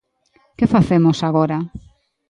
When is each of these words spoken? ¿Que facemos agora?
¿Que 0.57 0.65
facemos 0.73 1.17
agora? 1.27 1.59